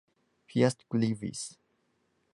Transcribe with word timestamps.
Piast 0.47 0.81
Gliwice 0.89 1.61